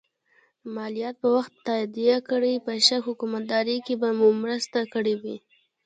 [0.75, 5.37] مالیات په وخت تادیه کړئ په ښه حکومتدارۍ کې به مو مرسته کړي وي.